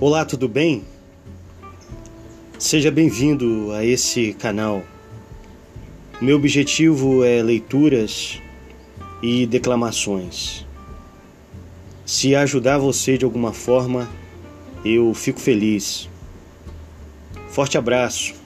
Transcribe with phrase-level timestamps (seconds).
[0.00, 0.84] Olá, tudo bem?
[2.56, 4.84] Seja bem-vindo a esse canal.
[6.20, 8.40] Meu objetivo é leituras
[9.20, 10.64] e declamações.
[12.06, 14.08] Se ajudar você de alguma forma,
[14.84, 16.08] eu fico feliz.
[17.48, 18.36] Forte abraço.